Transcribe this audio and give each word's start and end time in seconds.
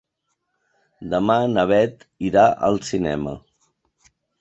Demà 1.11 1.35
na 1.53 1.67
Bet 1.73 2.07
irà 2.31 2.49
al 2.71 2.83
cinema. 2.91 3.39